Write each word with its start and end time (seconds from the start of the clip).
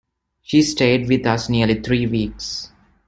She 0.41 0.63
stayed 0.63 1.07
with 1.07 1.27
us 1.27 1.47
nearly 1.47 1.79
three 1.79 2.07
weeks. 2.07 2.71